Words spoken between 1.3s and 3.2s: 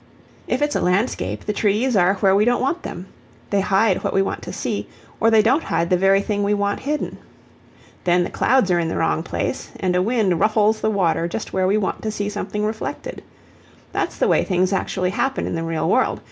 the trees are where we don't want them;